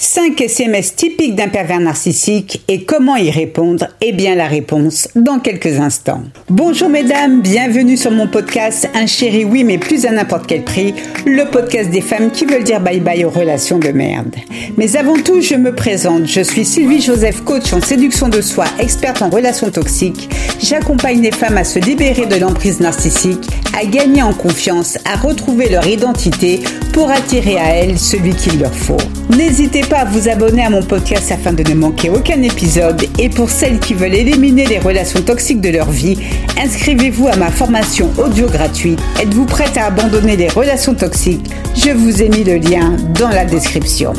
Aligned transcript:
5 0.00 0.40
SMS 0.40 0.94
typiques 0.94 1.34
d'un 1.34 1.48
pervers 1.48 1.80
narcissique 1.80 2.62
et 2.68 2.84
comment 2.84 3.16
y 3.16 3.32
répondre 3.32 3.88
Eh 4.00 4.12
bien 4.12 4.36
la 4.36 4.46
réponse 4.46 5.08
dans 5.16 5.40
quelques 5.40 5.80
instants. 5.80 6.22
Bonjour 6.48 6.88
mesdames, 6.88 7.40
bienvenue 7.40 7.96
sur 7.96 8.12
mon 8.12 8.28
podcast 8.28 8.88
Un 8.94 9.06
chéri 9.06 9.44
oui 9.44 9.64
mais 9.64 9.76
plus 9.76 10.06
à 10.06 10.12
n'importe 10.12 10.46
quel 10.46 10.62
prix, 10.62 10.94
le 11.26 11.50
podcast 11.50 11.90
des 11.90 12.00
femmes 12.00 12.30
qui 12.30 12.44
veulent 12.44 12.62
dire 12.62 12.80
bye 12.80 13.00
bye 13.00 13.24
aux 13.24 13.30
relations 13.30 13.80
de 13.80 13.88
merde. 13.88 14.36
Mais 14.76 14.94
avant 14.94 15.16
tout, 15.16 15.40
je 15.40 15.56
me 15.56 15.74
présente, 15.74 16.26
je 16.26 16.42
suis 16.42 16.64
Sylvie 16.64 17.02
Joseph, 17.02 17.42
coach 17.42 17.72
en 17.72 17.80
séduction 17.80 18.28
de 18.28 18.40
soi, 18.40 18.66
experte 18.78 19.20
en 19.20 19.30
relations 19.30 19.68
toxiques. 19.72 20.28
J'accompagne 20.62 21.22
les 21.22 21.32
femmes 21.32 21.58
à 21.58 21.64
se 21.64 21.80
libérer 21.80 22.26
de 22.26 22.36
l'emprise 22.36 22.78
narcissique, 22.78 23.48
à 23.76 23.84
gagner 23.84 24.22
en 24.22 24.32
confiance, 24.32 24.96
à 25.04 25.16
retrouver 25.16 25.68
leur 25.68 25.88
identité 25.88 26.60
pour 26.92 27.10
attirer 27.10 27.58
à 27.58 27.70
elles 27.74 27.98
celui 27.98 28.30
qu'il 28.34 28.60
leur 28.60 28.74
faut. 28.74 28.96
N'hésitez 29.36 29.82
pas 29.88 30.00
à 30.00 30.04
vous 30.04 30.28
abonner 30.28 30.64
à 30.64 30.70
mon 30.70 30.82
podcast 30.82 31.32
afin 31.32 31.52
de 31.52 31.62
ne 31.62 31.74
manquer 31.74 32.10
aucun 32.10 32.42
épisode. 32.42 33.02
Et 33.18 33.30
pour 33.30 33.48
celles 33.48 33.80
qui 33.80 33.94
veulent 33.94 34.14
éliminer 34.14 34.66
les 34.66 34.78
relations 34.78 35.22
toxiques 35.22 35.62
de 35.62 35.70
leur 35.70 35.90
vie, 35.90 36.18
inscrivez-vous 36.58 37.28
à 37.28 37.36
ma 37.36 37.50
formation 37.50 38.10
audio 38.18 38.46
gratuite. 38.48 39.00
Êtes-vous 39.20 39.46
prête 39.46 39.76
à 39.78 39.86
abandonner 39.86 40.36
les 40.36 40.48
relations 40.48 40.94
toxiques? 40.94 41.46
Je 41.74 41.90
vous 41.90 42.22
ai 42.22 42.28
mis 42.28 42.44
le 42.44 42.56
lien 42.56 42.96
dans 43.18 43.30
la 43.30 43.46
description. 43.46 44.12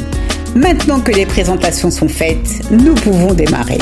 Maintenant 0.56 1.02
que 1.02 1.12
les 1.12 1.28
présentations 1.28 1.92
sont 1.92 2.10
faites, 2.10 2.62
nous 2.72 2.96
pouvons 2.96 3.34
démarrer. 3.34 3.78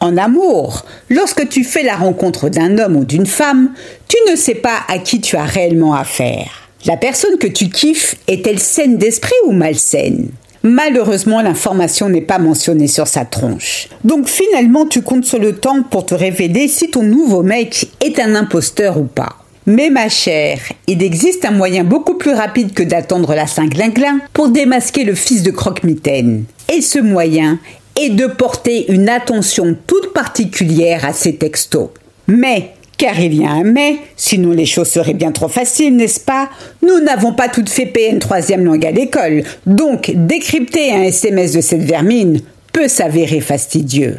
En 0.00 0.16
amour, 0.16 0.86
lorsque 1.10 1.48
tu 1.48 1.64
fais 1.64 1.82
la 1.82 1.96
rencontre 1.96 2.48
d'un 2.48 2.78
homme 2.78 2.96
ou 2.96 3.04
d'une 3.04 3.26
femme, 3.26 3.72
tu 4.08 4.16
ne 4.30 4.36
sais 4.36 4.54
pas 4.54 4.78
à 4.88 4.98
qui 4.98 5.20
tu 5.20 5.36
as 5.36 5.44
réellement 5.44 5.94
affaire. 5.94 6.68
La 6.86 6.96
personne 6.96 7.36
que 7.38 7.46
tu 7.46 7.68
kiffes 7.68 8.14
est-elle 8.26 8.58
saine 8.58 8.96
d'esprit 8.96 9.34
ou 9.46 9.52
malsaine? 9.52 10.30
Malheureusement, 10.68 11.42
l'information 11.42 12.08
n'est 12.08 12.20
pas 12.20 12.40
mentionnée 12.40 12.88
sur 12.88 13.06
sa 13.06 13.24
tronche. 13.24 13.88
Donc 14.02 14.26
finalement, 14.26 14.84
tu 14.84 15.00
comptes 15.00 15.24
sur 15.24 15.38
le 15.38 15.54
temps 15.54 15.84
pour 15.84 16.04
te 16.06 16.14
révéler 16.14 16.66
si 16.66 16.90
ton 16.90 17.04
nouveau 17.04 17.44
mec 17.44 17.88
est 18.04 18.18
un 18.18 18.34
imposteur 18.34 18.98
ou 18.98 19.04
pas. 19.04 19.36
Mais 19.66 19.90
ma 19.90 20.08
chère, 20.08 20.58
il 20.88 21.04
existe 21.04 21.44
un 21.44 21.52
moyen 21.52 21.84
beaucoup 21.84 22.14
plus 22.14 22.32
rapide 22.32 22.74
que 22.74 22.82
d'attendre 22.82 23.32
la 23.36 23.46
Saint-Glinglin 23.46 24.18
pour 24.32 24.48
démasquer 24.48 25.04
le 25.04 25.14
fils 25.14 25.44
de 25.44 25.52
Croque-Mitaine. 25.52 26.46
Et 26.74 26.80
ce 26.80 26.98
moyen 26.98 27.60
est 27.94 28.10
de 28.10 28.26
porter 28.26 28.90
une 28.92 29.08
attention 29.08 29.76
toute 29.86 30.12
particulière 30.12 31.04
à 31.04 31.12
ces 31.12 31.36
textos. 31.36 31.90
Mais 32.26 32.74
car 32.96 33.18
il 33.20 33.34
y 33.34 33.44
a 33.44 33.50
un 33.50 33.64
mais, 33.64 33.96
sinon 34.16 34.52
les 34.52 34.66
choses 34.66 34.88
seraient 34.88 35.14
bien 35.14 35.32
trop 35.32 35.48
faciles, 35.48 35.96
n'est-ce 35.96 36.20
pas? 36.20 36.48
Nous 36.82 37.00
n'avons 37.00 37.32
pas 37.32 37.48
toutes 37.48 37.68
fait 37.68 37.86
PN 37.86 38.18
troisième 38.18 38.64
langue 38.64 38.86
à 38.86 38.90
l'école, 38.90 39.42
donc 39.66 40.12
décrypter 40.14 40.92
un 40.92 41.02
SMS 41.02 41.52
de 41.52 41.60
cette 41.60 41.84
vermine 41.84 42.40
peut 42.72 42.88
s'avérer 42.88 43.40
fastidieux. 43.40 44.16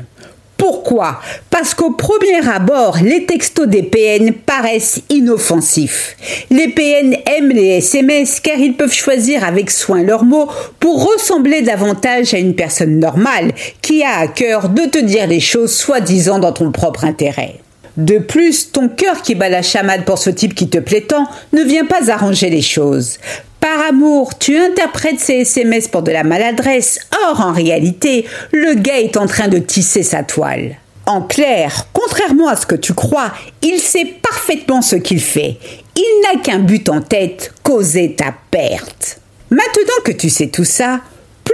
Pourquoi? 0.58 1.20
Parce 1.52 1.76
qu'au 1.76 1.92
premier 1.92 2.48
abord, 2.50 2.98
les 3.04 3.26
textos 3.26 3.68
des 3.68 3.84
PN 3.84 4.34
paraissent 4.34 5.02
inoffensifs. 5.10 6.18
Les 6.50 6.68
PN 6.70 7.16
aiment 7.28 7.52
les 7.52 7.78
SMS 7.78 8.40
car 8.40 8.58
ils 8.58 8.74
peuvent 8.74 8.94
choisir 8.94 9.44
avec 9.44 9.70
soin 9.70 10.02
leurs 10.02 10.24
mots 10.24 10.50
pour 10.80 11.06
ressembler 11.06 11.62
davantage 11.62 12.34
à 12.34 12.40
une 12.40 12.56
personne 12.56 13.00
normale 13.00 13.54
qui 13.84 14.04
a 14.04 14.18
à 14.18 14.28
cœur 14.28 14.70
de 14.70 14.82
te 14.86 14.98
dire 14.98 15.28
les 15.28 15.40
choses 15.40 15.74
soi-disant 15.74 16.40
dans 16.40 16.54
ton 16.54 16.72
propre 16.72 17.06
intérêt. 17.06 17.60
De 17.98 18.20
plus, 18.20 18.72
ton 18.72 18.90
cœur 18.90 19.24
qui 19.24 19.34
bat 19.34 19.50
la 19.50 19.64
chamade 19.64 20.06
pour 20.06 20.20
ce 20.20 20.30
type 20.30 20.54
qui 20.54 20.70
te 20.70 20.78
plaît 20.78 21.02
tant 21.02 21.28
ne 21.52 21.64
vient 21.64 21.86
pas 21.86 22.12
arranger 22.12 22.50
les 22.52 22.62
choses. 22.62 23.18
Par 23.60 23.88
amour, 23.90 24.38
tu 24.38 24.56
interprètes 24.56 25.20
ces 25.20 25.42
SMS 25.42 25.88
pour 25.88 26.04
de 26.04 26.12
la 26.12 26.24
maladresse. 26.24 27.00
Or, 27.28 27.42
en 27.42 27.52
réalité, 27.52 28.26
le 28.52 28.76
gars 28.76 29.00
est 29.00 29.18
en 29.18 29.26
train 29.26 29.48
de 29.48 29.58
tisser 29.58 30.04
sa 30.04 30.22
toile. 30.22 30.76
En 31.08 31.22
clair, 31.22 31.88
contrairement 31.92 32.50
à 32.50 32.56
ce 32.56 32.68
que 32.68 32.76
tu 32.76 32.94
crois, 32.94 33.32
il 33.64 33.80
sait 33.80 34.06
parfaitement 34.22 34.84
ce 34.84 34.96
qu'il 34.96 35.22
fait. 35.22 35.58
Il 35.96 36.22
n'a 36.24 36.40
qu'un 36.42 36.60
but 36.60 36.90
en 36.90 37.02
tête, 37.02 37.54
causer 37.64 38.14
ta 38.14 38.34
perte. 38.52 39.20
Maintenant 39.50 40.04
que 40.06 40.12
tu 40.12 40.30
sais 40.30 40.50
tout 40.50 40.66
ça, 40.66 41.00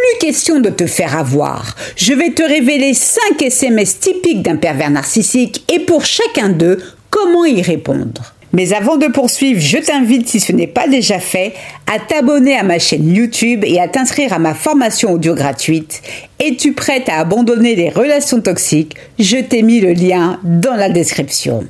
plus 0.04 0.28
question 0.28 0.60
de 0.60 0.70
te 0.70 0.86
faire 0.86 1.18
avoir. 1.18 1.76
Je 1.96 2.14
vais 2.14 2.32
te 2.32 2.44
révéler 2.44 2.94
5 2.94 3.42
SMS 3.42 4.00
typiques 4.00 4.42
d'un 4.42 4.58
pervers 4.58 4.90
narcissique 4.90 5.64
et 5.72 5.80
pour 5.80 6.04
chacun 6.06 6.50
d'eux, 6.50 6.80
comment 7.10 7.46
y 7.46 7.62
répondre. 7.62 8.34
Mais 8.52 8.74
avant 8.74 8.98
de 8.98 9.08
poursuivre, 9.08 9.60
je 9.60 9.78
t'invite, 9.78 10.28
si 10.28 10.40
ce 10.40 10.52
n'est 10.52 10.68
pas 10.68 10.88
déjà 10.88 11.20
fait, 11.20 11.54
à 11.92 12.00
t'abonner 12.00 12.56
à 12.56 12.64
ma 12.64 12.80
chaîne 12.80 13.14
YouTube 13.14 13.64
et 13.66 13.80
à 13.80 13.88
t'inscrire 13.88 14.34
à 14.34 14.40
ma 14.40 14.54
formation 14.54 15.14
audio 15.14 15.34
gratuite. 15.34 16.02
Es-tu 16.40 16.74
prête 16.74 17.10
à 17.10 17.20
abandonner 17.20 17.76
les 17.76 17.90
relations 17.90 18.42
toxiques 18.42 18.96
Je 19.18 19.38
t'ai 19.38 19.64
mis 19.64 19.80
le 19.80 19.94
lien 19.94 20.40
dans 20.44 20.76
la 20.76 20.90
description. 20.90 21.64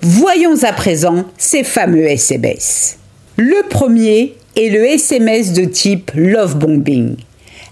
Voyons 0.00 0.64
à 0.64 0.72
présent 0.72 1.26
ces 1.38 1.62
fameux 1.62 2.06
SMS. 2.06 2.98
Le 3.36 3.68
premier 3.68 4.34
est 4.56 4.70
le 4.70 4.84
SMS 4.84 5.52
de 5.52 5.64
type 5.66 6.10
love 6.14 6.56
bombing. 6.56 7.16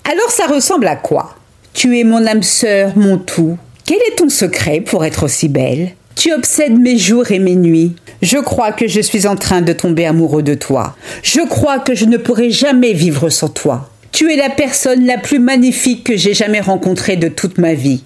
Alors 0.04 0.30
ça 0.30 0.46
ressemble 0.46 0.86
à 0.86 0.96
quoi? 0.96 1.34
Tu 1.72 1.98
es 1.98 2.04
mon 2.04 2.26
âme 2.26 2.42
sœur, 2.42 2.92
mon 2.96 3.16
tout. 3.18 3.56
Quel 3.86 3.96
est 3.96 4.16
ton 4.16 4.28
secret 4.28 4.80
pour 4.80 5.04
être 5.04 5.24
aussi 5.24 5.48
belle? 5.48 5.94
Tu 6.14 6.32
obsèdes 6.32 6.78
mes 6.78 6.98
jours 6.98 7.30
et 7.30 7.38
mes 7.38 7.56
nuits. 7.56 7.96
Je 8.22 8.38
crois 8.38 8.72
que 8.72 8.86
je 8.86 9.00
suis 9.00 9.26
en 9.26 9.36
train 9.36 9.62
de 9.62 9.72
tomber 9.72 10.06
amoureux 10.06 10.42
de 10.42 10.54
toi. 10.54 10.94
Je 11.22 11.40
crois 11.40 11.78
que 11.78 11.94
je 11.94 12.04
ne 12.04 12.16
pourrai 12.16 12.50
jamais 12.50 12.92
vivre 12.92 13.30
sans 13.30 13.48
toi. 13.48 13.90
Tu 14.12 14.32
es 14.32 14.36
la 14.36 14.50
personne 14.50 15.06
la 15.06 15.18
plus 15.18 15.38
magnifique 15.38 16.04
que 16.04 16.16
j'ai 16.16 16.34
jamais 16.34 16.60
rencontrée 16.60 17.16
de 17.16 17.28
toute 17.28 17.58
ma 17.58 17.74
vie. 17.74 18.04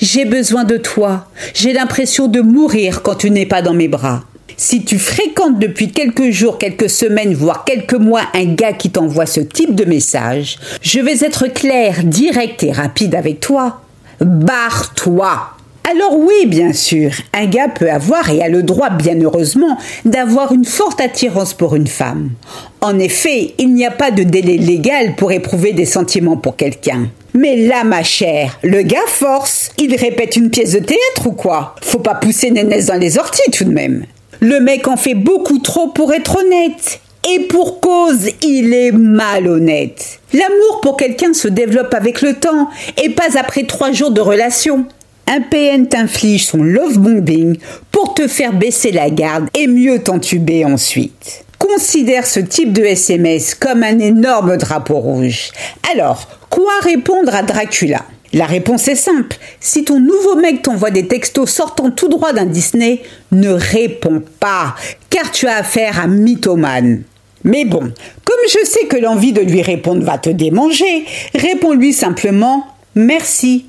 J'ai 0.00 0.24
besoin 0.24 0.64
de 0.64 0.76
toi. 0.76 1.28
J'ai 1.54 1.72
l'impression 1.72 2.28
de 2.28 2.40
mourir 2.40 3.02
quand 3.02 3.14
tu 3.14 3.30
n'es 3.30 3.46
pas 3.46 3.62
dans 3.62 3.74
mes 3.74 3.88
bras. 3.88 4.24
Si 4.58 4.84
tu 4.84 4.98
fréquentes 4.98 5.58
depuis 5.58 5.90
quelques 5.90 6.30
jours, 6.30 6.56
quelques 6.56 6.88
semaines, 6.88 7.34
voire 7.34 7.64
quelques 7.64 7.94
mois 7.94 8.22
un 8.32 8.46
gars 8.46 8.72
qui 8.72 8.90
t'envoie 8.90 9.26
ce 9.26 9.40
type 9.40 9.74
de 9.74 9.84
message, 9.84 10.58
je 10.80 10.98
vais 11.00 11.24
être 11.24 11.46
clair, 11.48 12.02
direct 12.04 12.62
et 12.62 12.72
rapide 12.72 13.14
avec 13.14 13.40
toi. 13.40 13.82
Barre-toi 14.20 15.50
alors 15.88 16.18
oui, 16.18 16.46
bien 16.46 16.72
sûr, 16.72 17.12
un 17.32 17.46
gars 17.46 17.68
peut 17.68 17.88
avoir 17.88 18.28
et 18.28 18.42
a 18.42 18.48
le 18.48 18.64
droit, 18.64 18.90
bien 18.90 19.20
heureusement, 19.22 19.78
d'avoir 20.04 20.50
une 20.50 20.64
forte 20.64 21.00
attirance 21.00 21.54
pour 21.54 21.76
une 21.76 21.86
femme. 21.86 22.30
En 22.80 22.98
effet, 22.98 23.54
il 23.58 23.72
n'y 23.72 23.86
a 23.86 23.92
pas 23.92 24.10
de 24.10 24.24
délai 24.24 24.58
légal 24.58 25.14
pour 25.14 25.30
éprouver 25.30 25.74
des 25.74 25.84
sentiments 25.84 26.36
pour 26.36 26.56
quelqu'un. 26.56 27.08
Mais 27.34 27.68
là, 27.68 27.84
ma 27.84 28.02
chère, 28.02 28.58
le 28.64 28.82
gars 28.82 28.98
force. 29.06 29.70
Il 29.78 29.94
répète 29.94 30.34
une 30.34 30.50
pièce 30.50 30.72
de 30.72 30.80
théâtre 30.80 31.26
ou 31.26 31.32
quoi? 31.32 31.76
Faut 31.82 32.00
pas 32.00 32.16
pousser 32.16 32.50
Nénès 32.50 32.86
dans 32.86 32.98
les 32.98 33.16
orties 33.16 33.50
tout 33.52 33.64
de 33.64 33.72
même. 33.72 34.06
Le 34.40 34.60
mec 34.60 34.88
en 34.88 34.96
fait 34.96 35.14
beaucoup 35.14 35.58
trop 35.58 35.88
pour 35.88 36.12
être 36.12 36.36
honnête. 36.36 37.00
Et 37.28 37.40
pour 37.40 37.80
cause, 37.80 38.28
il 38.42 38.72
est 38.72 38.92
malhonnête. 38.92 40.20
L'amour 40.32 40.80
pour 40.80 40.96
quelqu'un 40.96 41.32
se 41.32 41.48
développe 41.48 41.92
avec 41.92 42.22
le 42.22 42.34
temps 42.34 42.68
et 43.02 43.10
pas 43.10 43.36
après 43.36 43.64
trois 43.64 43.90
jours 43.90 44.12
de 44.12 44.20
relation. 44.20 44.86
Un 45.26 45.40
PN 45.40 45.88
t'inflige 45.88 46.46
son 46.46 46.62
love 46.62 46.98
bombing 46.98 47.58
pour 47.90 48.14
te 48.14 48.28
faire 48.28 48.52
baisser 48.52 48.92
la 48.92 49.10
garde 49.10 49.48
et 49.54 49.66
mieux 49.66 50.00
t'entuber 50.00 50.64
ensuite. 50.64 51.44
Considère 51.58 52.26
ce 52.26 52.38
type 52.38 52.72
de 52.72 52.82
SMS 52.82 53.56
comme 53.56 53.82
un 53.82 53.98
énorme 53.98 54.56
drapeau 54.56 54.98
rouge. 54.98 55.50
Alors, 55.92 56.28
quoi 56.48 56.72
répondre 56.82 57.34
à 57.34 57.42
Dracula? 57.42 58.04
La 58.32 58.46
réponse 58.46 58.88
est 58.88 58.96
simple. 58.96 59.36
Si 59.60 59.84
ton 59.84 60.00
nouveau 60.00 60.36
mec 60.36 60.62
t'envoie 60.62 60.90
des 60.90 61.06
textos 61.06 61.50
sortant 61.50 61.90
tout 61.90 62.08
droit 62.08 62.32
d'un 62.32 62.46
Disney, 62.46 63.02
ne 63.32 63.50
réponds 63.50 64.22
pas, 64.40 64.74
car 65.10 65.30
tu 65.30 65.46
as 65.46 65.56
affaire 65.56 66.00
à 66.00 66.06
mythomane. 66.06 67.02
Mais 67.44 67.64
bon, 67.64 67.92
comme 68.24 68.40
je 68.48 68.66
sais 68.66 68.86
que 68.86 68.96
l'envie 68.96 69.32
de 69.32 69.40
lui 69.40 69.62
répondre 69.62 70.04
va 70.04 70.18
te 70.18 70.30
démanger, 70.30 71.04
réponds-lui 71.34 71.92
simplement 71.92 72.66
merci 72.94 73.66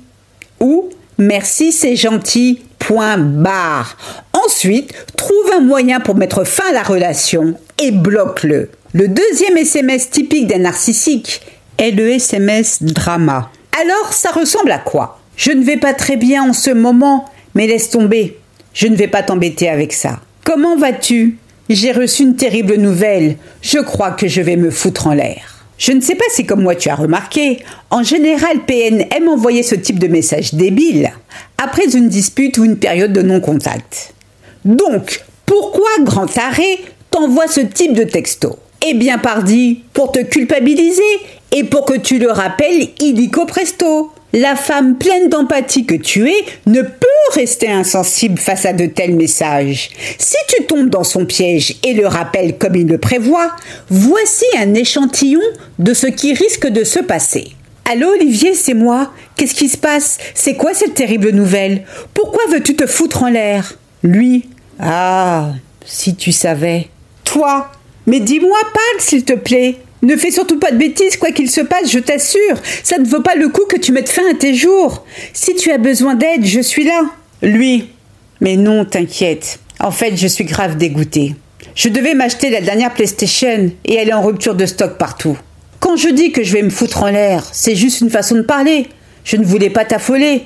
ou 0.60 0.90
merci 1.18 1.72
c'est 1.72 1.96
gentil. 1.96 2.62
Point 2.78 3.18
barre. 3.18 3.98
Ensuite, 4.32 4.94
trouve 5.16 5.52
un 5.54 5.60
moyen 5.60 6.00
pour 6.00 6.14
mettre 6.14 6.44
fin 6.44 6.62
à 6.70 6.72
la 6.72 6.82
relation 6.82 7.54
et 7.78 7.90
bloque-le. 7.90 8.70
Le 8.94 9.08
deuxième 9.08 9.58
SMS 9.58 10.10
typique 10.10 10.46
d'un 10.46 10.60
narcissique 10.60 11.42
est 11.76 11.90
le 11.90 12.08
SMS 12.08 12.82
drama. 12.82 13.50
Alors, 13.80 14.12
ça 14.12 14.30
ressemble 14.30 14.72
à 14.72 14.78
quoi? 14.78 15.20
Je 15.36 15.52
ne 15.52 15.62
vais 15.62 15.76
pas 15.76 15.94
très 15.94 16.16
bien 16.16 16.42
en 16.42 16.52
ce 16.52 16.70
moment, 16.70 17.26
mais 17.54 17.68
laisse 17.68 17.90
tomber. 17.90 18.36
Je 18.74 18.88
ne 18.88 18.96
vais 18.96 19.06
pas 19.06 19.22
t'embêter 19.22 19.68
avec 19.68 19.92
ça. 19.92 20.18
Comment 20.44 20.76
vas-tu? 20.76 21.38
J'ai 21.68 21.92
reçu 21.92 22.22
une 22.22 22.34
terrible 22.34 22.74
nouvelle. 22.74 23.36
Je 23.62 23.78
crois 23.78 24.10
que 24.10 24.26
je 24.26 24.40
vais 24.40 24.56
me 24.56 24.70
foutre 24.70 25.06
en 25.06 25.12
l'air. 25.12 25.64
Je 25.78 25.92
ne 25.92 26.00
sais 26.00 26.16
pas 26.16 26.24
si 26.30 26.44
comme 26.44 26.62
moi 26.62 26.74
tu 26.74 26.88
as 26.88 26.96
remarqué, 26.96 27.62
en 27.90 28.02
général 28.02 28.64
PN 28.66 29.04
aime 29.14 29.28
envoyer 29.28 29.62
ce 29.62 29.76
type 29.76 30.00
de 30.00 30.08
message 30.08 30.54
débile 30.54 31.12
après 31.56 31.94
une 31.94 32.08
dispute 32.08 32.58
ou 32.58 32.64
une 32.64 32.78
période 32.78 33.12
de 33.12 33.22
non-contact. 33.22 34.12
Donc, 34.64 35.24
pourquoi, 35.46 35.88
grand 36.02 36.36
arrêt, 36.36 36.78
t'envoie 37.12 37.46
ce 37.46 37.60
type 37.60 37.92
de 37.92 38.02
texto? 38.02 38.58
Eh 38.90 38.94
bien, 38.94 39.18
pardi, 39.18 39.82
pour 39.92 40.12
te 40.12 40.20
culpabiliser 40.20 41.02
et 41.52 41.64
pour 41.64 41.84
que 41.84 41.98
tu 41.98 42.18
le 42.18 42.30
rappelles 42.30 42.88
illico 43.00 43.44
presto. 43.44 44.10
La 44.32 44.56
femme 44.56 44.96
pleine 44.96 45.28
d'empathie 45.28 45.84
que 45.84 45.94
tu 45.94 46.26
es 46.26 46.44
ne 46.66 46.80
peut 46.80 47.34
rester 47.34 47.68
insensible 47.68 48.38
face 48.38 48.64
à 48.64 48.72
de 48.72 48.86
tels 48.86 49.14
messages. 49.14 49.90
Si 50.18 50.36
tu 50.48 50.64
tombes 50.64 50.88
dans 50.88 51.04
son 51.04 51.26
piège 51.26 51.76
et 51.84 51.92
le 51.92 52.06
rappelles 52.06 52.56
comme 52.56 52.76
il 52.76 52.86
le 52.86 52.96
prévoit, 52.96 53.54
voici 53.90 54.46
un 54.58 54.72
échantillon 54.72 55.42
de 55.78 55.92
ce 55.92 56.06
qui 56.06 56.32
risque 56.32 56.68
de 56.68 56.82
se 56.82 57.00
passer. 57.00 57.48
Allô 57.84 58.08
Olivier, 58.12 58.54
c'est 58.54 58.72
moi. 58.72 59.12
Qu'est-ce 59.36 59.54
qui 59.54 59.68
se 59.68 59.76
passe? 59.76 60.16
C'est 60.34 60.54
quoi 60.54 60.72
cette 60.72 60.94
terrible 60.94 61.32
nouvelle? 61.32 61.84
Pourquoi 62.14 62.42
veux-tu 62.50 62.74
te 62.74 62.86
foutre 62.86 63.24
en 63.24 63.28
l'air? 63.28 63.74
Lui. 64.02 64.48
Ah, 64.80 65.50
si 65.84 66.14
tu 66.14 66.32
savais. 66.32 66.88
Toi. 67.24 67.70
Mais 68.08 68.20
dis-moi, 68.20 68.58
parle 68.62 69.00
s'il 69.00 69.22
te 69.22 69.34
plaît. 69.34 69.76
Ne 70.00 70.16
fais 70.16 70.30
surtout 70.30 70.58
pas 70.58 70.70
de 70.70 70.78
bêtises, 70.78 71.18
quoi 71.18 71.30
qu'il 71.30 71.50
se 71.50 71.60
passe, 71.60 71.92
je 71.92 71.98
t'assure. 71.98 72.56
Ça 72.82 72.96
ne 72.96 73.06
vaut 73.06 73.20
pas 73.20 73.34
le 73.34 73.50
coup 73.50 73.66
que 73.68 73.76
tu 73.76 73.92
mettes 73.92 74.08
fin 74.08 74.22
à 74.30 74.34
tes 74.34 74.54
jours. 74.54 75.04
Si 75.34 75.54
tu 75.54 75.70
as 75.70 75.76
besoin 75.76 76.14
d'aide, 76.14 76.46
je 76.46 76.60
suis 76.60 76.84
là. 76.84 77.02
Lui. 77.42 77.90
Mais 78.40 78.56
non, 78.56 78.86
t'inquiète. 78.86 79.58
En 79.78 79.90
fait, 79.90 80.16
je 80.16 80.26
suis 80.26 80.44
grave 80.44 80.78
dégoûté. 80.78 81.34
Je 81.74 81.90
devais 81.90 82.14
m'acheter 82.14 82.48
la 82.48 82.62
dernière 82.62 82.94
PlayStation 82.94 83.70
et 83.84 83.94
elle 83.96 84.08
est 84.08 84.14
en 84.14 84.22
rupture 84.22 84.54
de 84.54 84.64
stock 84.64 84.96
partout. 84.96 85.36
Quand 85.78 85.96
je 85.96 86.08
dis 86.08 86.32
que 86.32 86.42
je 86.42 86.54
vais 86.54 86.62
me 86.62 86.70
foutre 86.70 87.02
en 87.02 87.10
l'air, 87.10 87.46
c'est 87.52 87.74
juste 87.74 88.00
une 88.00 88.10
façon 88.10 88.36
de 88.36 88.42
parler. 88.42 88.86
Je 89.22 89.36
ne 89.36 89.44
voulais 89.44 89.68
pas 89.70 89.84
t'affoler. 89.84 90.44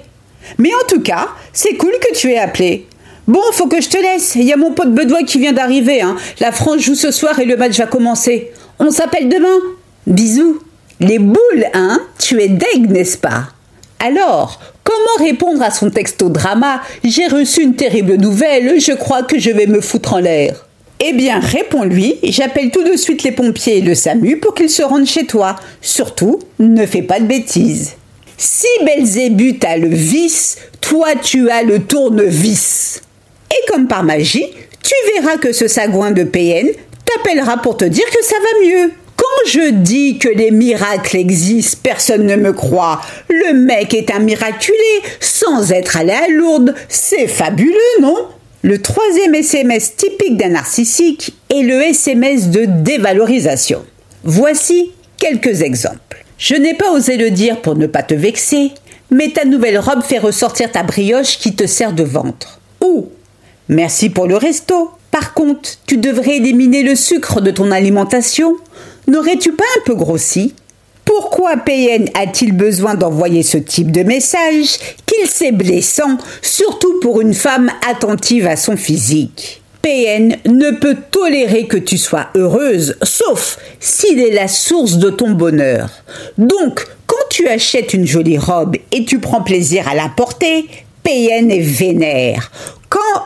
Mais 0.58 0.70
en 0.74 0.86
tout 0.88 1.00
cas, 1.00 1.28
c'est 1.52 1.74
cool 1.74 1.92
que 2.00 2.16
tu 2.16 2.32
aies 2.32 2.38
appelé. 2.38 2.86
Bon, 3.28 3.40
faut 3.52 3.68
que 3.68 3.80
je 3.80 3.88
te 3.88 3.98
laisse. 3.98 4.34
Il 4.34 4.44
y 4.44 4.52
a 4.52 4.56
mon 4.56 4.72
pote 4.72 4.92
Bedoin 4.92 5.22
qui 5.24 5.38
vient 5.38 5.52
d'arriver. 5.52 6.00
Hein. 6.00 6.16
La 6.40 6.52
France 6.52 6.80
joue 6.80 6.94
ce 6.94 7.10
soir 7.10 7.38
et 7.38 7.44
le 7.44 7.56
match 7.56 7.78
va 7.78 7.86
commencer. 7.86 8.50
On 8.78 8.90
s'appelle 8.90 9.28
demain. 9.28 9.58
Bisous. 10.06 10.60
Les 11.00 11.18
boules, 11.18 11.66
hein 11.74 12.00
Tu 12.18 12.40
es 12.40 12.48
deg, 12.48 12.90
n'est-ce 12.90 13.18
pas? 13.18 13.48
Alors, 13.98 14.60
comment 14.82 15.24
répondre 15.24 15.62
à 15.62 15.70
son 15.70 15.90
texto 15.90 16.28
drama? 16.28 16.82
J'ai 17.04 17.26
reçu 17.26 17.62
une 17.62 17.74
terrible 17.74 18.16
nouvelle, 18.16 18.80
je 18.80 18.92
crois 18.92 19.22
que 19.22 19.38
je 19.38 19.50
vais 19.50 19.66
me 19.66 19.80
foutre 19.80 20.14
en 20.14 20.18
l'air. 20.18 20.66
Eh 21.00 21.12
bien, 21.12 21.40
réponds-lui, 21.40 22.18
j'appelle 22.22 22.70
tout 22.70 22.84
de 22.84 22.96
suite 22.96 23.24
les 23.24 23.32
pompiers 23.32 23.78
et 23.78 23.80
le 23.80 23.94
SAMU 23.94 24.38
pour 24.38 24.54
qu'ils 24.54 24.70
se 24.70 24.82
rendent 24.82 25.06
chez 25.06 25.26
toi. 25.26 25.56
Surtout, 25.80 26.38
ne 26.60 26.86
fais 26.86 27.02
pas 27.02 27.18
de 27.18 27.26
bêtises. 27.26 27.94
Si 28.36 28.66
Belzébuth 28.84 29.64
a 29.64 29.76
le 29.76 29.88
vice, 29.88 30.58
toi 30.80 31.14
tu 31.20 31.50
as 31.50 31.62
le 31.62 31.80
tournevis. 31.80 33.02
Et 33.52 33.70
comme 33.70 33.86
par 33.86 34.02
magie, 34.02 34.46
tu 34.82 34.94
verras 35.14 35.36
que 35.36 35.52
ce 35.52 35.68
sagouin 35.68 36.10
de 36.10 36.24
PN 36.24 36.68
t'appellera 37.04 37.58
pour 37.58 37.76
te 37.76 37.84
dire 37.84 38.06
que 38.06 38.24
ça 38.24 38.36
va 38.36 38.66
mieux. 38.66 38.92
Quand 39.16 39.50
je 39.50 39.70
dis 39.70 40.18
que 40.18 40.28
les 40.28 40.50
miracles 40.50 41.16
existent, 41.16 41.78
personne 41.82 42.26
ne 42.26 42.34
me 42.34 42.52
croit. 42.52 43.00
Le 43.28 43.54
mec 43.54 43.94
est 43.94 44.10
un 44.10 44.18
miraculé, 44.18 44.76
sans 45.20 45.70
être 45.70 45.96
allé 45.96 46.12
à 46.12 46.28
Lourdes. 46.28 46.74
C'est 46.88 47.28
fabuleux, 47.28 47.76
non? 48.00 48.16
Le 48.62 48.80
troisième 48.80 49.34
SMS 49.34 49.96
typique 49.96 50.36
d'un 50.36 50.50
narcissique 50.50 51.34
est 51.50 51.62
le 51.62 51.82
SMS 51.82 52.48
de 52.48 52.64
dévalorisation. 52.64 53.84
Voici 54.24 54.92
quelques 55.18 55.62
exemples. 55.62 56.24
Je 56.38 56.56
n'ai 56.56 56.74
pas 56.74 56.90
osé 56.90 57.16
le 57.16 57.30
dire 57.30 57.60
pour 57.60 57.76
ne 57.76 57.86
pas 57.86 58.02
te 58.02 58.14
vexer, 58.14 58.72
mais 59.10 59.28
ta 59.28 59.44
nouvelle 59.44 59.78
robe 59.78 60.02
fait 60.02 60.18
ressortir 60.18 60.72
ta 60.72 60.82
brioche 60.82 61.38
qui 61.38 61.54
te 61.54 61.66
sert 61.66 61.92
de 61.92 62.02
ventre. 62.02 62.60
Ou 62.80 63.08
Merci 63.72 64.10
pour 64.10 64.26
le 64.26 64.36
resto. 64.36 64.90
Par 65.10 65.32
contre, 65.32 65.70
tu 65.86 65.96
devrais 65.96 66.36
éliminer 66.36 66.82
le 66.82 66.94
sucre 66.94 67.40
de 67.40 67.50
ton 67.50 67.70
alimentation. 67.70 68.54
N'aurais-tu 69.08 69.52
pas 69.52 69.64
un 69.78 69.80
peu 69.86 69.94
grossi? 69.94 70.54
Pourquoi 71.06 71.56
PN 71.56 72.04
a-t-il 72.12 72.52
besoin 72.52 72.96
d'envoyer 72.96 73.42
ce 73.42 73.56
type 73.56 73.90
de 73.90 74.02
message 74.02 74.76
qu'il 75.06 75.26
sait 75.26 75.52
blessant, 75.52 76.18
surtout 76.42 77.00
pour 77.00 77.22
une 77.22 77.32
femme 77.32 77.70
attentive 77.90 78.46
à 78.46 78.56
son 78.56 78.76
physique? 78.76 79.62
PN 79.80 80.36
ne 80.44 80.72
peut 80.72 80.98
tolérer 81.10 81.66
que 81.66 81.78
tu 81.78 81.96
sois 81.96 82.28
heureuse, 82.34 82.98
sauf 83.02 83.58
s'il 83.80 84.20
est 84.20 84.34
la 84.34 84.48
source 84.48 84.98
de 84.98 85.08
ton 85.08 85.30
bonheur. 85.30 85.88
Donc, 86.36 86.86
quand 87.06 87.24
tu 87.30 87.48
achètes 87.48 87.94
une 87.94 88.06
jolie 88.06 88.36
robe 88.36 88.76
et 88.92 89.06
tu 89.06 89.18
prends 89.18 89.42
plaisir 89.42 89.88
à 89.88 89.94
la 89.94 90.10
porter, 90.14 90.66
PN 91.04 91.50
est 91.50 91.58
vénère. 91.58 92.52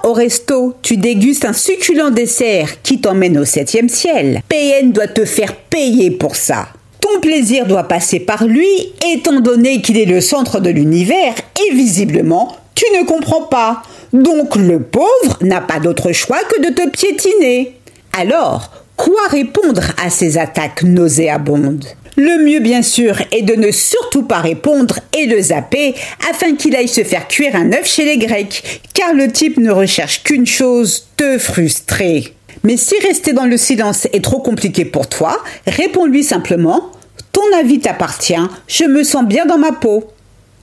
Au 0.03 0.13
resto, 0.13 0.75
tu 0.83 0.97
dégustes 0.97 1.45
un 1.45 1.53
succulent 1.53 2.11
dessert 2.11 2.83
qui 2.83 3.01
t'emmène 3.01 3.39
au 3.39 3.45
septième 3.45 3.89
ciel, 3.89 4.43
PN 4.49 4.93
doit 4.93 5.09
te 5.09 5.25
faire 5.25 5.55
payer 5.55 6.11
pour 6.11 6.37
ça. 6.37 6.69
Ton 7.01 7.21
plaisir 7.21 7.67
doit 7.67 7.85
passer 7.85 8.21
par 8.21 8.45
lui, 8.45 8.69
étant 9.13 9.41
donné 9.41 9.83
qu'il 9.83 9.99
est 9.99 10.07
le 10.07 10.21
centre 10.21 10.61
de 10.61 10.71
l'univers, 10.71 11.35
et 11.69 11.75
visiblement, 11.75 12.57
tu 12.75 12.85
ne 12.97 13.05
comprends 13.05 13.43
pas. 13.43 13.83
Donc 14.13 14.57
le 14.57 14.81
pauvre 14.81 15.39
n'a 15.41 15.61
pas 15.61 15.81
d'autre 15.81 16.13
choix 16.13 16.39
que 16.49 16.67
de 16.67 16.75
te 16.75 16.89
piétiner. 16.89 17.75
Alors, 18.19 18.71
quoi 18.97 19.27
répondre 19.29 19.83
à 20.05 20.11
ces 20.11 20.39
attaques 20.39 20.83
nauséabondes? 20.83 21.85
Le 22.17 22.43
mieux, 22.43 22.61
bien 22.61 22.83
sûr, 22.83 23.21
est 23.31 23.43
de 23.43 23.55
ne 23.55 23.71
surtout 23.71 24.23
pas 24.23 24.41
répondre 24.41 24.99
et 25.17 25.27
le 25.27 25.41
zapper 25.41 25.95
afin 26.31 26.55
qu'il 26.55 26.75
aille 26.75 26.89
se 26.89 27.05
faire 27.05 27.29
cuire 27.29 27.55
un 27.55 27.73
œuf 27.73 27.87
chez 27.87 28.07
les 28.07 28.17
Grecs, 28.17 28.81
car 28.95 29.13
le 29.13 29.31
type 29.31 29.59
ne 29.59 29.71
recherche 29.71 30.23
qu'une 30.23 30.47
chose, 30.47 31.09
te 31.17 31.37
frustrer. 31.39 32.33
Mais 32.65 32.79
si 32.79 32.95
rester 33.07 33.35
dans 33.35 33.45
le 33.45 33.59
silence 33.59 34.07
est 34.13 34.25
trop 34.25 34.41
compliqué 34.41 34.87
pour 34.87 35.09
toi, 35.09 35.39
réponds-lui 35.67 36.25
simplement 36.25 36.91
Ton 37.33 37.43
avis 37.59 37.81
t'appartient, 37.81 38.35
je 38.67 38.85
me 38.85 39.05
sens 39.05 39.25
bien 39.27 39.45
dans 39.45 39.59
ma 39.59 39.73
peau. 39.73 40.05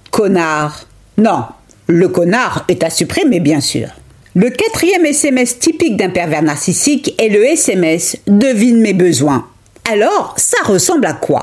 Connard. 0.09 0.87
Non, 1.17 1.43
le 1.87 2.07
connard 2.07 2.65
est 2.67 2.83
à 2.83 2.89
supprimer, 2.89 3.39
bien 3.39 3.61
sûr. 3.61 3.89
Le 4.35 4.49
quatrième 4.49 5.05
SMS 5.05 5.59
typique 5.59 5.97
d'un 5.97 6.09
pervers 6.09 6.41
narcissique 6.41 7.13
est 7.19 7.29
le 7.29 7.45
SMS 7.45 8.17
Devine 8.25 8.79
mes 8.79 8.93
besoins. 8.93 9.47
Alors, 9.91 10.33
ça 10.37 10.57
ressemble 10.65 11.05
à 11.05 11.13
quoi? 11.13 11.42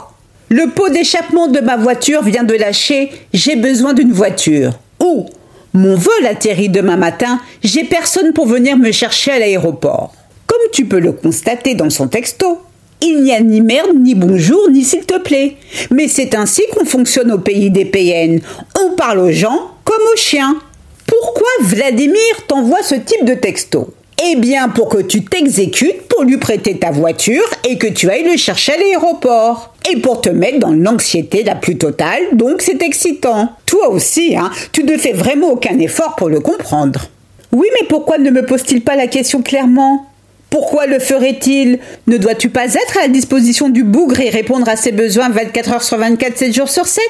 Le 0.53 0.69
pot 0.69 0.89
d'échappement 0.89 1.47
de 1.47 1.61
ma 1.61 1.77
voiture 1.77 2.25
vient 2.25 2.43
de 2.43 2.55
lâcher, 2.55 3.13
j'ai 3.33 3.55
besoin 3.55 3.95
d'une 3.95 4.11
voiture. 4.11 4.73
Ou 4.99 5.27
mon 5.75 5.95
vol 5.95 6.27
atterrit 6.27 6.69
demain 6.69 6.97
matin, 6.97 7.41
j'ai 7.63 7.85
personne 7.85 8.33
pour 8.33 8.49
venir 8.49 8.77
me 8.77 8.91
chercher 8.91 9.31
à 9.31 9.39
l'aéroport. 9.39 10.13
Comme 10.49 10.59
tu 10.73 10.87
peux 10.87 10.99
le 10.99 11.13
constater 11.13 11.77
dans 11.77 11.89
son 11.89 12.09
texto, 12.09 12.59
il 13.01 13.23
n'y 13.23 13.33
a 13.33 13.41
ni 13.41 13.61
merde, 13.61 13.95
ni 13.95 14.17
bonjour, 14.17 14.69
ni 14.71 14.83
s'il 14.83 15.07
te 15.07 15.21
plaît. 15.21 15.55
Mais 15.93 16.09
c'est 16.09 16.35
ainsi 16.35 16.63
qu'on 16.75 16.85
fonctionne 16.85 17.31
au 17.31 17.39
pays 17.39 17.71
des 17.71 17.85
PN. 17.85 18.41
On 18.77 18.97
parle 18.97 19.21
aux 19.21 19.31
gens 19.31 19.71
comme 19.85 20.03
aux 20.13 20.19
chiens. 20.19 20.57
Pourquoi 21.07 21.49
Vladimir 21.61 22.19
t'envoie 22.49 22.83
ce 22.83 22.97
type 22.97 23.25
de 23.25 23.35
texto? 23.35 23.95
Eh 24.23 24.37
bien, 24.37 24.69
pour 24.69 24.89
que 24.89 25.03
tu 25.03 25.25
t'exécutes 25.25 26.09
pour 26.09 26.25
lui 26.25 26.37
prêter 26.37 26.79
ta 26.79 26.91
voiture 26.91 27.43
et 27.69 27.79
que 27.79 27.87
tu 27.87 28.11
ailles 28.11 28.29
le 28.31 28.37
chercher 28.37 28.73
à 28.73 28.77
l'aéroport. 28.77 29.75
Et 29.91 29.97
pour 29.97 30.21
te 30.21 30.29
mettre 30.29 30.59
dans 30.59 30.73
l'anxiété 30.73 31.43
la 31.43 31.55
plus 31.55 31.79
totale, 31.79 32.23
donc 32.33 32.63
c'est 32.63 32.83
excitant. 32.83 33.53
Toi 33.67 33.89
aussi, 33.89 34.37
hein, 34.37 34.51
tu 34.73 34.85
ne 34.85 34.97
fais 34.97 35.13
vraiment 35.13 35.51
aucun 35.51 35.79
effort 35.79 36.17
pour 36.17 36.29
le 36.29 36.41
comprendre. 36.41 37.07
Oui, 37.53 37.67
mais 37.81 37.87
pourquoi 37.89 38.19
ne 38.19 38.31
me 38.31 38.45
pose-t-il 38.45 38.83
pas 38.83 38.95
la 38.95 39.07
question 39.07 39.43
clairement? 39.43 40.07
Pourquoi 40.51 40.87
le 40.87 40.99
ferait-il? 40.99 41.79
Ne 42.07 42.17
dois-tu 42.17 42.51
pas 42.51 42.67
être 42.67 42.99
à 42.99 43.03
la 43.03 43.09
disposition 43.09 43.69
du 43.69 43.85
bougre 43.85 44.21
et 44.21 44.31
répondre 44.31 44.69
à 44.69 44.77
ses 44.77 44.93
besoins 44.93 45.31
24 45.31 45.73
heures 45.73 45.83
sur 45.83 45.97
24, 45.97 46.37
7 46.37 46.55
jours 46.55 46.69
sur 46.69 46.87
7 46.87 47.03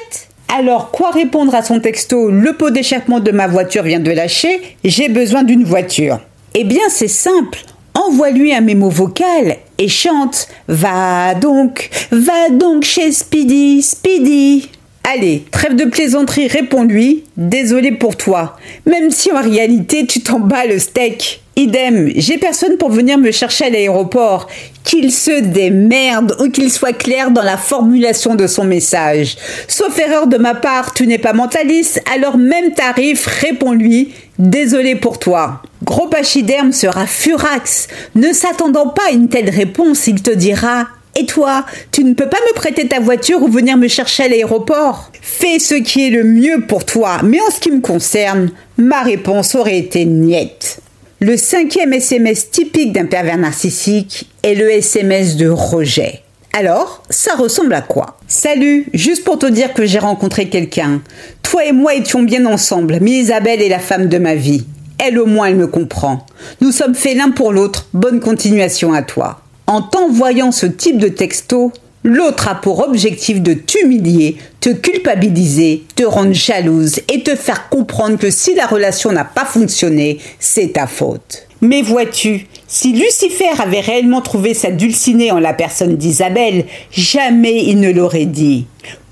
alors, 0.53 0.91
quoi 0.91 1.11
répondre 1.11 1.55
à 1.55 1.61
son 1.61 1.79
texto? 1.79 2.29
Le 2.29 2.51
pot 2.51 2.71
d'échappement 2.71 3.21
de 3.21 3.31
ma 3.31 3.47
voiture 3.47 3.83
vient 3.83 4.01
de 4.01 4.11
lâcher, 4.11 4.59
j'ai 4.83 5.07
besoin 5.07 5.43
d'une 5.43 5.63
voiture. 5.63 6.19
Eh 6.53 6.63
bien, 6.65 6.89
c'est 6.89 7.07
simple. 7.07 7.59
Envoie-lui 7.93 8.53
un 8.53 8.61
mémo 8.61 8.89
vocal 8.89 9.57
et 9.77 9.87
chante 9.87 10.47
Va 10.67 11.33
donc, 11.35 11.89
va 12.11 12.49
donc 12.49 12.83
chez 12.83 13.11
Speedy, 13.11 13.81
Speedy. 13.81 14.69
Allez, 15.03 15.43
trêve 15.51 15.75
de 15.75 15.85
plaisanterie, 15.85 16.47
réponds-lui. 16.47 17.23
Désolé 17.37 17.91
pour 17.91 18.17
toi. 18.17 18.57
Même 18.85 19.11
si 19.11 19.31
en 19.31 19.41
réalité 19.41 20.05
tu 20.05 20.21
t'en 20.21 20.39
bats 20.39 20.65
le 20.65 20.77
steak. 20.77 21.41
Idem, 21.55 22.11
j'ai 22.15 22.37
personne 22.37 22.77
pour 22.77 22.89
venir 22.89 23.17
me 23.17 23.31
chercher 23.31 23.65
à 23.65 23.69
l'aéroport. 23.69 24.47
Qu'il 24.83 25.11
se 25.11 25.41
démerde 25.41 26.35
ou 26.39 26.49
qu'il 26.49 26.71
soit 26.71 26.93
clair 26.93 27.31
dans 27.31 27.43
la 27.43 27.57
formulation 27.57 28.35
de 28.35 28.47
son 28.47 28.63
message. 28.63 29.37
Sauf 29.67 29.97
erreur 29.99 30.27
de 30.27 30.37
ma 30.37 30.55
part, 30.55 30.93
tu 30.93 31.07
n'es 31.07 31.17
pas 31.17 31.33
mentaliste, 31.33 32.01
alors 32.13 32.37
même 32.37 32.73
tarif, 32.73 33.25
réponds-lui. 33.25 34.13
Désolé 34.37 34.95
pour 34.95 35.19
toi. 35.19 35.61
Gros 35.83 36.07
pachyderme 36.07 36.71
sera 36.71 37.05
furax. 37.07 37.87
Ne 38.15 38.33
s'attendant 38.33 38.89
pas 38.89 39.07
à 39.09 39.11
une 39.11 39.29
telle 39.29 39.49
réponse, 39.49 40.07
il 40.07 40.21
te 40.21 40.31
dira 40.31 40.87
et 41.19 41.25
toi, 41.25 41.65
tu 41.91 42.05
ne 42.05 42.13
peux 42.13 42.29
pas 42.29 42.37
me 42.49 42.55
prêter 42.55 42.87
ta 42.87 42.99
voiture 42.99 43.43
ou 43.43 43.47
venir 43.47 43.75
me 43.75 43.89
chercher 43.89 44.23
à 44.23 44.27
l'aéroport? 44.29 45.11
Fais 45.21 45.59
ce 45.59 45.75
qui 45.75 46.07
est 46.07 46.09
le 46.09 46.23
mieux 46.23 46.61
pour 46.61 46.85
toi, 46.85 47.17
mais 47.23 47.39
en 47.41 47.51
ce 47.51 47.59
qui 47.59 47.69
me 47.69 47.81
concerne, 47.81 48.51
ma 48.77 49.01
réponse 49.01 49.55
aurait 49.55 49.77
été 49.77 50.05
niette. 50.05 50.79
Le 51.19 51.35
cinquième 51.35 51.93
SMS 51.93 52.49
typique 52.49 52.93
d'un 52.93 53.05
pervers 53.05 53.37
narcissique 53.37 54.29
est 54.41 54.55
le 54.55 54.71
SMS 54.71 55.35
de 55.35 55.49
rejet. 55.49 56.21
Alors, 56.53 57.03
ça 57.09 57.35
ressemble 57.35 57.73
à 57.73 57.81
quoi? 57.81 58.17
Salut, 58.27 58.87
juste 58.93 59.23
pour 59.23 59.37
te 59.37 59.45
dire 59.45 59.73
que 59.73 59.85
j'ai 59.85 59.99
rencontré 59.99 60.49
quelqu'un. 60.49 61.01
Toi 61.43 61.65
et 61.65 61.71
moi 61.73 61.93
étions 61.93 62.23
bien 62.23 62.45
ensemble, 62.45 62.99
mais 63.01 63.11
Isabelle 63.11 63.61
est 63.61 63.69
la 63.69 63.79
femme 63.79 64.07
de 64.07 64.17
ma 64.17 64.35
vie. 64.35 64.65
Elle 65.03 65.17
au 65.17 65.25
moins, 65.25 65.47
elle 65.47 65.55
me 65.55 65.65
comprend. 65.65 66.27
Nous 66.61 66.71
sommes 66.71 66.93
faits 66.93 67.17
l'un 67.17 67.31
pour 67.31 67.51
l'autre. 67.51 67.87
Bonne 67.93 68.19
continuation 68.19 68.93
à 68.93 69.01
toi. 69.01 69.41
En 69.65 69.81
t'envoyant 69.81 70.51
ce 70.51 70.67
type 70.67 70.99
de 70.99 71.07
texto, 71.07 71.71
L'autre 72.03 72.47
a 72.47 72.55
pour 72.55 72.79
objectif 72.79 73.41
de 73.41 73.53
t'humilier, 73.53 74.37
te 74.59 74.69
culpabiliser, 74.69 75.83
te 75.95 76.01
rendre 76.01 76.33
jalouse 76.33 76.99
et 77.13 77.21
te 77.21 77.35
faire 77.35 77.69
comprendre 77.69 78.17
que 78.17 78.31
si 78.31 78.55
la 78.55 78.65
relation 78.65 79.11
n'a 79.11 79.23
pas 79.23 79.45
fonctionné, 79.45 80.17
c'est 80.39 80.73
ta 80.73 80.87
faute. 80.87 81.47
Mais 81.61 81.83
vois-tu, 81.83 82.47
si 82.67 82.93
Lucifer 82.93 83.51
avait 83.61 83.81
réellement 83.81 84.21
trouvé 84.21 84.55
sa 84.55 84.71
dulcinée 84.71 85.31
en 85.31 85.37
la 85.37 85.53
personne 85.53 85.95
d'Isabelle, 85.95 86.65
jamais 86.91 87.65
il 87.65 87.79
ne 87.79 87.91
l'aurait 87.91 88.25
dit. 88.25 88.65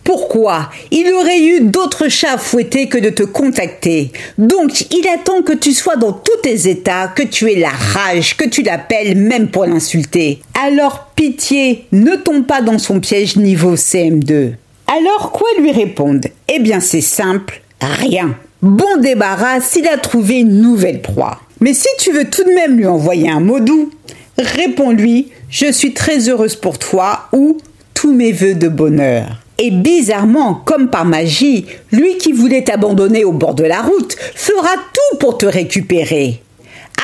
Pourquoi 0.09 0.71
Il 0.89 1.07
aurait 1.13 1.39
eu 1.39 1.59
d'autres 1.61 2.07
chats 2.07 2.33
à 2.33 2.37
fouetter 2.39 2.87
que 2.87 2.97
de 2.97 3.11
te 3.11 3.21
contacter. 3.21 4.11
Donc, 4.39 4.87
il 4.89 5.07
attend 5.07 5.43
que 5.43 5.53
tu 5.53 5.71
sois 5.71 5.97
dans 5.97 6.13
tous 6.13 6.41
tes 6.41 6.67
états, 6.67 7.09
que 7.09 7.21
tu 7.21 7.51
aies 7.51 7.59
la 7.59 7.69
rage, 7.69 8.35
que 8.35 8.49
tu 8.49 8.63
l'appelles 8.63 9.15
même 9.15 9.49
pour 9.49 9.67
l'insulter. 9.67 10.41
Alors, 10.59 11.11
pitié, 11.15 11.85
ne 11.91 12.15
tombe 12.15 12.47
pas 12.47 12.63
dans 12.63 12.79
son 12.79 12.99
piège 12.99 13.35
niveau 13.35 13.75
CM2. 13.75 14.53
Alors, 14.87 15.31
quoi 15.31 15.47
lui 15.59 15.71
répondre 15.71 16.27
Eh 16.47 16.57
bien, 16.57 16.79
c'est 16.79 17.01
simple, 17.01 17.61
rien. 17.79 18.35
Bon 18.63 18.97
débarras 18.99 19.61
s'il 19.61 19.87
a 19.87 19.97
trouvé 19.97 20.39
une 20.39 20.59
nouvelle 20.59 21.03
proie. 21.03 21.39
Mais 21.59 21.75
si 21.75 21.87
tu 21.99 22.11
veux 22.13 22.27
tout 22.27 22.43
de 22.43 22.55
même 22.55 22.77
lui 22.77 22.87
envoyer 22.87 23.29
un 23.29 23.41
mot 23.41 23.59
doux, 23.59 23.91
réponds-lui 24.39 25.27
Je 25.51 25.71
suis 25.71 25.93
très 25.93 26.29
heureuse 26.29 26.55
pour 26.55 26.79
toi 26.79 27.27
ou 27.31 27.59
tous 27.93 28.11
mes 28.11 28.31
voeux 28.31 28.55
de 28.55 28.69
bonheur. 28.69 29.39
Et 29.61 29.71
bizarrement, 29.71 30.55
comme 30.65 30.89
par 30.89 31.03
magie, 31.03 31.65
lui 31.91 32.17
qui 32.17 32.31
voulait 32.31 32.63
t'abandonner 32.63 33.25
au 33.25 33.33
bord 33.33 33.55
de 33.55 33.65
la 33.65 33.81
route 33.81 34.15
fera 34.33 34.73
tout 34.93 35.17
pour 35.17 35.37
te 35.37 35.45
récupérer. 35.45 36.41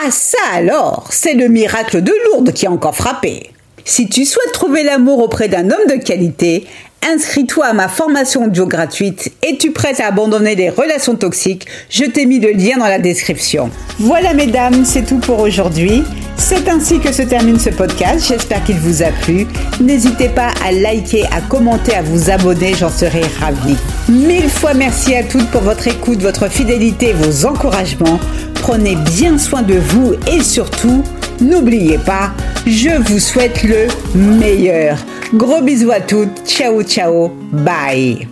Ah 0.01 0.09
ça 0.09 0.37
alors, 0.53 1.07
c'est 1.11 1.33
le 1.33 1.49
miracle 1.49 2.01
de 2.01 2.13
Lourdes 2.25 2.53
qui 2.53 2.65
a 2.65 2.71
encore 2.71 2.95
frappé. 2.95 3.51
Si 3.87 4.09
tu 4.09 4.25
souhaites 4.25 4.51
trouver 4.51 4.81
l'amour 4.81 5.19
auprès 5.19 5.47
d'un 5.47 5.65
homme 5.65 5.87
de 5.87 6.03
qualité, 6.03 6.65
inscris-toi 7.07 7.67
à 7.67 7.73
ma 7.73 7.87
formation 7.87 8.45
audio 8.45 8.65
gratuite. 8.65 9.31
Es-tu 9.43 9.73
prête 9.73 9.99
à 9.99 10.07
abandonner 10.07 10.55
les 10.55 10.71
relations 10.71 11.13
toxiques 11.13 11.67
Je 11.91 12.03
t'ai 12.05 12.25
mis 12.25 12.39
le 12.39 12.49
lien 12.49 12.77
dans 12.79 12.87
la 12.87 12.97
description. 12.97 13.69
Voilà 13.99 14.33
mesdames, 14.33 14.85
c'est 14.85 15.05
tout 15.05 15.19
pour 15.19 15.39
aujourd'hui. 15.39 16.03
C'est 16.35 16.67
ainsi 16.67 16.99
que 16.99 17.11
se 17.11 17.21
termine 17.21 17.59
ce 17.59 17.69
podcast. 17.69 18.25
J'espère 18.27 18.63
qu'il 18.63 18.77
vous 18.77 19.03
a 19.03 19.11
plu. 19.21 19.45
N'hésitez 19.79 20.29
pas 20.29 20.49
à 20.65 20.71
liker, 20.71 21.25
à 21.25 21.41
commenter, 21.41 21.93
à 21.93 22.01
vous 22.01 22.31
abonner. 22.31 22.73
J'en 22.73 22.89
serai 22.89 23.21
ravie. 23.39 23.77
Mille 24.09 24.49
fois 24.49 24.73
merci 24.73 25.13
à 25.13 25.23
toutes 25.23 25.49
pour 25.51 25.61
votre 25.61 25.87
écoute, 25.87 26.23
votre 26.23 26.49
fidélité, 26.49 27.13
vos 27.13 27.45
encouragements. 27.45 28.19
Prenez 28.55 28.95
bien 28.95 29.37
soin 29.37 29.61
de 29.61 29.75
vous 29.75 30.13
et 30.27 30.41
surtout, 30.41 31.03
n'oubliez 31.41 31.97
pas, 31.97 32.31
je 32.65 33.01
vous 33.01 33.19
souhaite 33.19 33.63
le 33.63 33.87
meilleur. 34.15 34.97
Gros 35.33 35.61
bisous 35.61 35.91
à 35.91 36.01
toutes. 36.01 36.45
Ciao, 36.45 36.83
ciao. 36.83 37.29
Bye. 37.51 38.27